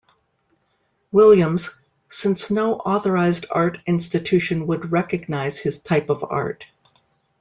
[1.11, 1.69] Williams,
[2.09, 6.65] since no authorized art institution would recognize his type of art.